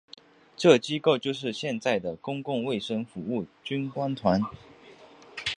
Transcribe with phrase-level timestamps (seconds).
[0.57, 4.41] 这机构就是现在的公共卫生服务军官团。